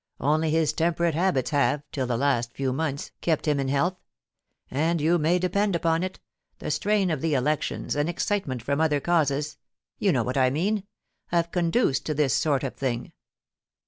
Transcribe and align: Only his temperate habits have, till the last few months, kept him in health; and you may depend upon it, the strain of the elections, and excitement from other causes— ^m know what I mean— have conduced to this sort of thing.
Only 0.19 0.49
his 0.49 0.73
temperate 0.73 1.13
habits 1.13 1.51
have, 1.51 1.83
till 1.91 2.07
the 2.07 2.17
last 2.17 2.53
few 2.53 2.73
months, 2.73 3.11
kept 3.21 3.47
him 3.47 3.59
in 3.59 3.67
health; 3.67 3.97
and 4.71 4.99
you 4.99 5.19
may 5.19 5.37
depend 5.37 5.75
upon 5.75 6.01
it, 6.01 6.19
the 6.57 6.71
strain 6.71 7.11
of 7.11 7.21
the 7.21 7.35
elections, 7.35 7.95
and 7.95 8.09
excitement 8.09 8.63
from 8.63 8.81
other 8.81 8.99
causes— 8.99 9.57
^m 10.01 10.11
know 10.13 10.23
what 10.23 10.37
I 10.37 10.49
mean— 10.49 10.87
have 11.27 11.51
conduced 11.51 12.03
to 12.07 12.15
this 12.15 12.33
sort 12.33 12.63
of 12.63 12.73
thing. 12.75 13.11